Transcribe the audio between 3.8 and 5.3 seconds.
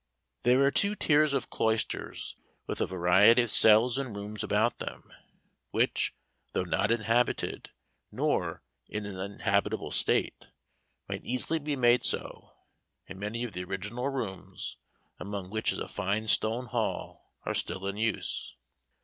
and rooms about them,